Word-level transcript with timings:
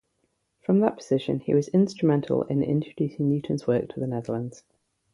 From 0.65 0.79
that 0.79 0.97
position, 0.97 1.41
he 1.41 1.53
was 1.53 1.67
instrumental 1.67 2.41
in 2.41 2.63
introducing 2.63 3.29
Newton's 3.29 3.67
work 3.67 3.89
to 3.93 3.99
the 3.99 4.07
Netherlands. 4.07 4.63